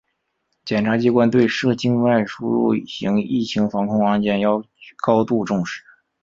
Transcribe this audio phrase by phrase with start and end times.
[0.65, 4.63] 检察机关对涉境外输入型疫情防控案件要
[4.99, 5.83] 高度重视